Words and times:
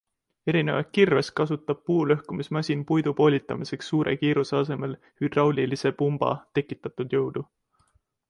Erinevalt 0.51 0.87
kirvest 0.97 1.31
kasutab 1.39 1.81
puulõhkumismasin 1.89 2.81
puidu 2.91 3.13
poolitamiseks 3.19 3.91
suure 3.93 4.15
kiiruse 4.23 4.57
asemel 4.61 4.97
hüdraulilise 5.25 5.93
pumba 6.01 6.31
tekitatud 6.61 7.15
jõudu. 7.19 7.47